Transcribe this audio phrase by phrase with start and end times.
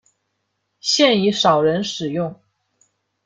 [0.79, 2.35] 现已少人使用。